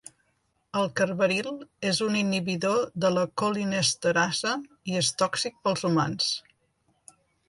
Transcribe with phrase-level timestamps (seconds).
[0.79, 1.49] El carbaril
[1.89, 4.55] és un inhibidor de la colinesterasa
[4.93, 6.31] i és tòxic pels humans.